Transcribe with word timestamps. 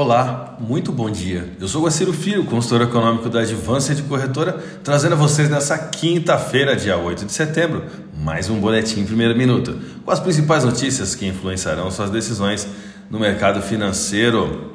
Olá, 0.00 0.54
muito 0.60 0.92
bom 0.92 1.10
dia. 1.10 1.54
Eu 1.60 1.66
sou 1.66 1.82
Guaciro 1.82 2.12
Filho, 2.12 2.44
consultor 2.44 2.82
econômico 2.82 3.28
da 3.28 3.40
Advanced 3.40 4.00
Corretora, 4.02 4.52
trazendo 4.84 5.14
a 5.14 5.16
vocês 5.16 5.50
nessa 5.50 5.76
quinta-feira, 5.76 6.76
dia 6.76 6.96
8 6.96 7.26
de 7.26 7.32
setembro, 7.32 7.82
mais 8.16 8.48
um 8.48 8.60
boletim 8.60 9.04
primeiro 9.04 9.36
minuto, 9.36 9.76
com 10.04 10.10
as 10.12 10.20
principais 10.20 10.62
notícias 10.62 11.16
que 11.16 11.26
influenciarão 11.26 11.90
suas 11.90 12.10
decisões 12.10 12.64
no 13.10 13.18
mercado 13.18 13.60
financeiro. 13.60 14.72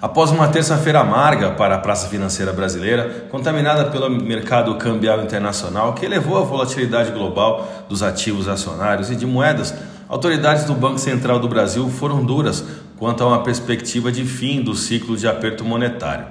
Após 0.00 0.30
uma 0.30 0.48
terça-feira 0.48 1.00
amarga 1.00 1.50
para 1.50 1.74
a 1.74 1.78
praça 1.78 2.08
financeira 2.08 2.54
brasileira, 2.54 3.26
contaminada 3.30 3.90
pelo 3.90 4.08
mercado 4.08 4.74
cambial 4.76 5.22
internacional 5.22 5.92
que 5.92 6.06
elevou 6.06 6.38
a 6.38 6.42
volatilidade 6.42 7.12
global 7.12 7.84
dos 7.86 8.02
ativos 8.02 8.48
acionários 8.48 9.10
e 9.10 9.14
de 9.14 9.26
moedas, 9.26 9.74
autoridades 10.12 10.64
do 10.64 10.74
Banco 10.74 10.98
Central 10.98 11.38
do 11.40 11.48
Brasil 11.48 11.88
foram 11.88 12.22
duras 12.22 12.62
quanto 12.98 13.24
a 13.24 13.26
uma 13.26 13.42
perspectiva 13.42 14.12
de 14.12 14.26
fim 14.26 14.60
do 14.60 14.74
ciclo 14.74 15.16
de 15.16 15.26
aperto 15.26 15.64
monetário. 15.64 16.26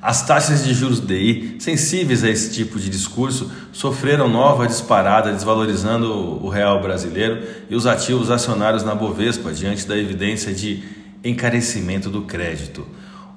As 0.00 0.24
taxas 0.24 0.62
de 0.62 0.72
juros 0.72 1.00
DI, 1.00 1.56
sensíveis 1.58 2.22
a 2.22 2.30
esse 2.30 2.52
tipo 2.52 2.78
de 2.78 2.88
discurso, 2.88 3.50
sofreram 3.72 4.28
nova 4.28 4.64
disparada, 4.68 5.32
desvalorizando 5.32 6.08
o 6.40 6.48
real 6.48 6.80
brasileiro 6.80 7.42
e 7.68 7.74
os 7.74 7.84
ativos 7.84 8.30
acionários 8.30 8.84
na 8.84 8.94
Bovespa, 8.94 9.52
diante 9.52 9.84
da 9.84 9.98
evidência 9.98 10.54
de 10.54 10.84
encarecimento 11.24 12.08
do 12.08 12.22
crédito. 12.22 12.86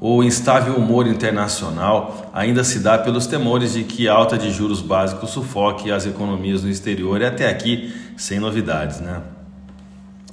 O 0.01 0.23
instável 0.23 0.75
humor 0.75 1.07
internacional 1.07 2.31
ainda 2.33 2.63
se 2.63 2.79
dá 2.79 2.97
pelos 2.97 3.27
temores 3.27 3.73
de 3.73 3.83
que 3.83 4.07
alta 4.07 4.37
de 4.37 4.49
juros 4.49 4.81
básicos 4.81 5.31
sufoque 5.31 5.91
as 5.91 6.05
economias 6.05 6.63
no 6.63 6.69
exterior 6.69 7.19
e 7.19 7.25
até 7.25 7.49
aqui 7.49 7.93
sem 8.15 8.39
novidades, 8.39 9.01
né? 9.01 9.21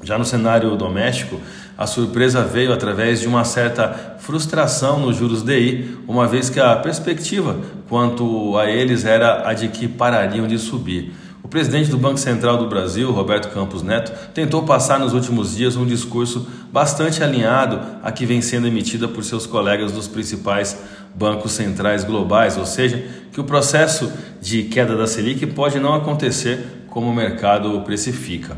Já 0.02 0.16
no 0.16 0.24
cenário 0.24 0.76
doméstico, 0.76 1.40
a 1.76 1.84
surpresa 1.84 2.44
veio 2.44 2.72
através 2.72 3.20
de 3.20 3.26
uma 3.26 3.44
certa 3.44 4.16
frustração 4.18 5.00
nos 5.00 5.16
juros 5.16 5.42
DI, 5.42 5.98
uma 6.06 6.28
vez 6.28 6.48
que 6.48 6.60
a 6.60 6.76
perspectiva 6.76 7.58
quanto 7.88 8.56
a 8.56 8.70
eles 8.70 9.04
era 9.04 9.48
a 9.48 9.52
de 9.52 9.66
que 9.66 9.88
parariam 9.88 10.46
de 10.46 10.58
subir. 10.58 11.12
O 11.46 11.48
presidente 11.48 11.88
do 11.88 11.96
Banco 11.96 12.18
Central 12.18 12.58
do 12.58 12.68
Brasil, 12.68 13.12
Roberto 13.12 13.54
Campos 13.54 13.80
Neto, 13.80 14.10
tentou 14.34 14.64
passar 14.64 14.98
nos 14.98 15.12
últimos 15.12 15.54
dias 15.54 15.76
um 15.76 15.86
discurso 15.86 16.44
bastante 16.72 17.22
alinhado 17.22 17.80
a 18.02 18.10
que 18.10 18.26
vem 18.26 18.42
sendo 18.42 18.66
emitida 18.66 19.06
por 19.06 19.22
seus 19.22 19.46
colegas 19.46 19.92
dos 19.92 20.08
principais 20.08 20.76
bancos 21.14 21.52
centrais 21.52 22.02
globais, 22.02 22.58
ou 22.58 22.66
seja, 22.66 23.00
que 23.30 23.40
o 23.40 23.44
processo 23.44 24.12
de 24.40 24.64
queda 24.64 24.96
da 24.96 25.06
Selic 25.06 25.46
pode 25.46 25.78
não 25.78 25.94
acontecer 25.94 26.84
como 26.88 27.08
o 27.08 27.14
mercado 27.14 27.80
precifica. 27.82 28.56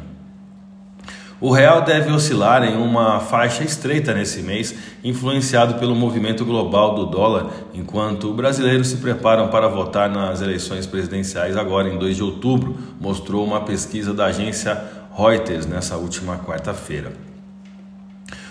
O 1.40 1.52
real 1.52 1.82
deve 1.82 2.10
oscilar 2.10 2.64
em 2.64 2.76
uma 2.76 3.20
faixa 3.20 3.62
estreita 3.62 4.12
nesse 4.12 4.42
mês, 4.42 4.74
influenciado 5.04 5.74
pelo 5.74 5.94
movimento 5.94 6.44
global 6.44 6.96
do 6.96 7.06
dólar, 7.06 7.46
enquanto 7.72 8.34
brasileiros 8.34 8.88
se 8.88 8.96
preparam 8.96 9.46
para 9.46 9.68
votar 9.68 10.10
nas 10.10 10.40
eleições 10.40 10.84
presidenciais 10.84 11.56
agora 11.56 11.88
em 11.88 11.96
2 11.96 12.16
de 12.16 12.24
outubro, 12.24 12.76
mostrou 13.00 13.44
uma 13.44 13.60
pesquisa 13.60 14.12
da 14.12 14.26
agência 14.26 14.82
Reuters 15.16 15.64
nessa 15.64 15.96
última 15.96 16.38
quarta-feira. 16.38 17.12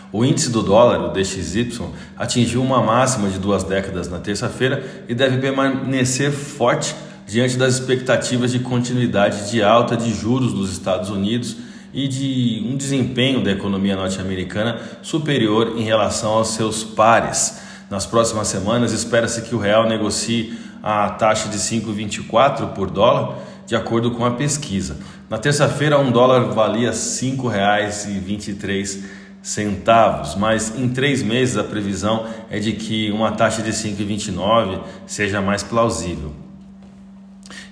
O 0.10 0.24
índice 0.24 0.50
do 0.50 0.64
dólar, 0.64 1.02
o 1.02 1.10
DXY, 1.10 1.90
atingiu 2.16 2.62
uma 2.62 2.82
máxima 2.82 3.28
de 3.28 3.38
duas 3.38 3.66
décadas 3.66 4.08
na 4.08 4.20
terça-feira 4.20 5.04
e 5.10 5.14
deve 5.14 5.40
permanecer 5.40 6.32
forte 6.32 6.96
diante 7.28 7.58
das 7.58 7.74
expectativas 7.74 8.54
de 8.54 8.60
continuidade 8.60 9.52
de 9.52 9.62
alta 9.62 9.98
de 9.98 10.14
juros 10.14 10.54
nos 10.54 10.72
Estados 10.72 11.10
Unidos 11.10 11.67
e 11.94 12.08
de 12.08 12.64
um 12.66 12.76
desempenho 12.76 13.44
da 13.44 13.52
economia 13.52 13.96
norte-americana 13.96 14.80
superior 15.02 15.74
em 15.78 15.84
relação 15.84 16.32
aos 16.32 16.50
seus 16.50 16.84
pares. 16.84 17.62
Nas 17.90 18.06
próximas 18.06 18.48
semanas, 18.48 18.92
espera-se 18.92 19.44
que 19.44 19.56
o 19.56 19.60
real 19.60 19.88
negocie 19.88 20.58
a 20.84 21.10
taxa 21.10 21.50
de 21.50 21.58
5,24 21.58 22.74
por 22.74 22.90
dólar, 22.90 23.38
de 23.66 23.76
acordo 23.76 24.12
com 24.12 24.26
a 24.26 24.32
pesquisa. 24.32 24.98
Na 25.30 25.38
terça-feira, 25.38 26.00
um 26.00 26.12
dólar 26.12 26.54
valia 26.54 26.92
R$ 26.92 26.96
5,23 26.96 29.04
centavos, 29.42 30.36
mas 30.36 30.78
em 30.78 30.90
três 30.90 31.24
meses 31.24 31.58
a 31.58 31.64
previsão 31.64 32.26
é 32.50 32.60
de 32.60 32.74
que 32.74 33.12
uma 33.12 33.32
taxa 33.32 33.62
de 33.62 33.72
5,29 33.72 34.82
seja 35.06 35.42
mais 35.42 35.64
plausível. 35.64 36.47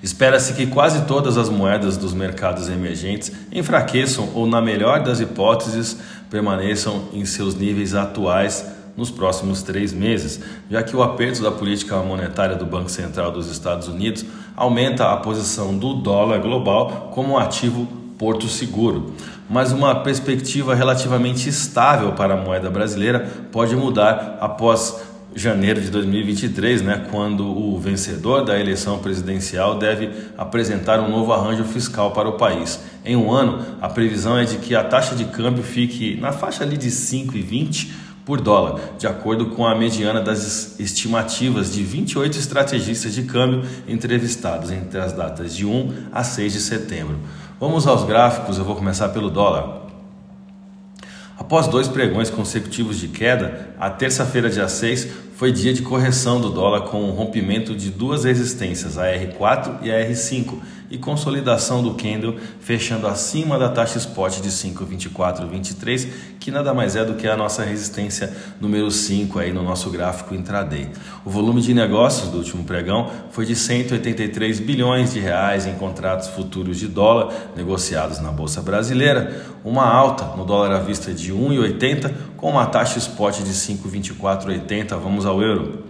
Espera-se 0.06 0.54
que 0.54 0.68
quase 0.68 1.06
todas 1.06 1.36
as 1.36 1.50
moedas 1.50 1.98
dos 1.98 2.14
mercados 2.14 2.70
emergentes 2.70 3.32
enfraqueçam 3.52 4.30
ou, 4.36 4.46
na 4.46 4.62
melhor 4.62 5.02
das 5.02 5.20
hipóteses, 5.20 5.98
permaneçam 6.30 7.06
em 7.12 7.26
seus 7.26 7.56
níveis 7.56 7.96
atuais 7.96 8.64
nos 8.96 9.10
próximos 9.10 9.64
três 9.64 9.92
meses, 9.92 10.40
já 10.70 10.84
que 10.84 10.96
o 10.96 11.02
aperto 11.02 11.42
da 11.42 11.52
política 11.52 11.98
monetária 12.04 12.56
do 12.56 12.68
Banco 12.68 12.92
Central 12.92 13.32
dos 13.32 13.50
Estados 13.50 13.88
Unidos 13.88 14.24
aumenta 14.56 15.12
a 15.12 15.18
posição 15.18 15.76
do 15.76 15.96
dólar 15.96 16.38
global 16.38 17.10
como 17.12 17.34
um 17.34 17.38
ativo 17.40 17.88
porto 18.16 18.48
seguro. 18.48 19.16
Mas 19.50 19.72
uma 19.72 19.96
perspectiva 19.96 20.76
relativamente 20.76 21.50
estável 21.50 22.12
para 22.12 22.36
a 22.36 22.38
moeda 22.38 22.70
brasileira 22.70 23.28
pode 23.52 23.76
mudar 23.76 24.38
após 24.40 25.15
janeiro 25.36 25.82
de 25.82 25.92
2023, 25.92 26.82
né, 26.82 27.06
quando 27.12 27.46
o 27.46 27.78
vencedor 27.78 28.46
da 28.46 28.58
eleição 28.58 29.00
presidencial 29.00 29.78
deve 29.78 30.10
apresentar 30.38 31.02
um 31.02 31.10
novo 31.10 31.34
arranjo 31.34 31.66
fiscal 31.66 32.12
para 32.12 32.30
o 32.30 32.34
país. 32.34 32.80
Em 33.04 33.18
um 33.18 33.30
ano, 33.30 33.64
a 33.82 33.90
previsão 33.90 34.38
é 34.38 34.46
de 34.46 34.58
que 34.58 34.74
a 34.74 34.84
taxa 34.84 35.14
de 35.14 35.26
câmbio 35.26 35.62
fique 35.62 36.18
na 36.22 36.32
faixa 36.32 36.64
ali 36.64 36.78
de 36.78 36.90
5,20 36.90 37.90
por 38.26 38.42
dólar, 38.42 38.80
de 38.98 39.06
acordo 39.06 39.48
com 39.48 39.68
a 39.68 39.76
mediana 39.76 40.20
das 40.20 40.80
estimativas 40.80 41.72
de 41.72 41.84
28 41.84 42.40
estrategistas 42.40 43.14
de 43.14 43.24
câmbio 43.24 43.64
entrevistados 43.88 44.72
entre 44.72 45.00
as 45.00 45.14
datas 45.14 45.56
de 45.56 45.66
1 45.66 46.08
a 46.12 46.24
6 46.24 46.54
de 46.54 46.60
setembro. 46.62 47.20
Vamos 47.60 47.86
aos 47.86 48.04
gráficos, 48.04 48.58
eu 48.58 48.64
vou 48.64 48.76
começar 48.76 49.10
pelo 49.10 49.30
dólar. 49.30 49.85
Após 51.38 51.68
dois 51.68 51.88
pregões 51.88 52.30
consecutivos 52.30 52.98
de 52.98 53.10
queda, 53.10 53.70
a 53.78 53.90
terça-feira, 53.90 54.50
dia 54.50 54.70
6, 54.70 55.08
foi 55.36 55.52
dia 55.52 55.74
de 55.74 55.82
correção 55.82 56.40
do 56.40 56.50
dólar 56.50 56.84
com 56.84 57.04
o 57.04 57.12
rompimento 57.12 57.76
de 57.76 57.92
duas 57.92 58.24
resistências, 58.24 58.98
a 58.98 59.06
R4 59.06 59.80
e 59.84 59.92
a 59.92 60.10
R5, 60.10 60.62
e 60.90 60.98
consolidação 60.98 61.82
do 61.82 61.96
candle 61.96 62.36
fechando 62.60 63.08
acima 63.08 63.58
da 63.58 63.70
taxa 63.70 63.98
spot 63.98 64.40
de 64.40 64.50
5,2423, 64.50 66.08
que 66.40 66.52
nada 66.52 66.74
mais 66.74 66.96
é 66.96 67.04
do 67.04 67.16
que 67.16 67.28
a 67.28 67.36
nossa 67.36 67.64
resistência 67.64 68.32
número 68.62 68.90
5 68.92 69.40
aí 69.40 69.52
no 69.52 69.64
nosso 69.64 69.90
gráfico 69.90 70.36
intraday. 70.36 70.90
O 71.26 71.30
volume 71.30 71.62
de 71.62 71.74
negócios 71.74 72.30
do 72.30 72.38
último 72.38 72.64
pregão 72.64 73.10
foi 73.32 73.46
de 73.46 73.56
183 73.56 74.60
bilhões 74.60 75.14
de 75.14 75.20
reais 75.20 75.66
em 75.66 75.74
contratos 75.74 76.28
futuros 76.28 76.78
de 76.78 76.88
dólar 76.88 77.34
negociados 77.56 78.20
na 78.20 78.32
bolsa 78.32 78.62
brasileira, 78.62 79.44
uma 79.64 79.86
alta 79.86 80.36
no 80.38 80.46
dólar 80.46 80.72
à 80.72 80.80
vista 80.80 81.12
de 81.12 81.34
1,80 81.34 82.14
com 82.38 82.52
uma 82.52 82.68
taxa 82.68 83.00
spot 83.00 83.40
de 83.40 83.52
5,2480. 83.52 84.98
Vamos 85.00 85.25
ao 85.26 85.42
euro. 85.42 85.86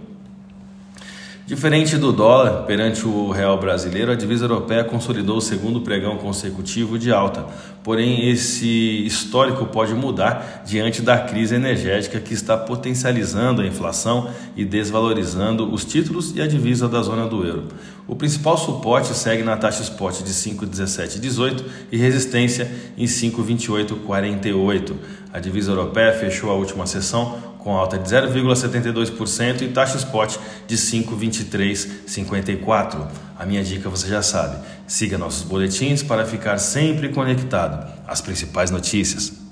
Diferente 1.46 1.96
do 1.96 2.10
dólar 2.10 2.64
perante 2.64 3.06
o 3.06 3.30
real 3.30 3.56
brasileiro, 3.56 4.10
a 4.10 4.16
divisa 4.16 4.46
europeia 4.46 4.82
consolidou 4.82 5.36
o 5.36 5.40
segundo 5.40 5.80
pregão 5.80 6.16
consecutivo 6.16 6.98
de 6.98 7.12
alta. 7.12 7.46
Porém, 7.84 8.28
esse 8.28 9.06
histórico 9.06 9.64
pode 9.66 9.94
mudar 9.94 10.64
diante 10.66 11.00
da 11.00 11.18
crise 11.18 11.54
energética 11.54 12.18
que 12.18 12.34
está 12.34 12.56
potencializando 12.56 13.62
a 13.62 13.64
inflação 13.64 14.28
e 14.56 14.64
desvalorizando 14.64 15.72
os 15.72 15.84
títulos 15.84 16.34
e 16.34 16.42
a 16.42 16.48
divisa 16.48 16.88
da 16.88 17.00
zona 17.00 17.28
do 17.28 17.46
euro. 17.46 17.68
O 18.08 18.16
principal 18.16 18.58
suporte 18.58 19.14
segue 19.14 19.44
na 19.44 19.56
taxa 19.56 19.84
spot 19.84 20.24
de 20.24 20.32
5,1718 20.32 21.62
e 21.92 21.96
resistência 21.96 22.68
em 22.98 23.04
5,2848. 23.04 24.94
A 25.32 25.38
divisa 25.38 25.70
europeia 25.70 26.12
fechou 26.12 26.50
a 26.50 26.54
última 26.54 26.88
sessão 26.88 27.55
com 27.66 27.76
alta 27.76 27.98
de 27.98 28.08
0,72% 28.08 29.62
e 29.62 29.68
taxa 29.70 29.96
spot 29.96 30.36
de 30.68 30.76
5,2354. 30.76 33.08
A 33.36 33.44
minha 33.44 33.64
dica 33.64 33.90
você 33.90 34.06
já 34.06 34.22
sabe. 34.22 34.64
Siga 34.86 35.18
nossos 35.18 35.42
boletins 35.42 36.00
para 36.00 36.24
ficar 36.24 36.58
sempre 36.58 37.08
conectado 37.08 37.92
às 38.06 38.20
principais 38.20 38.70
notícias. 38.70 39.45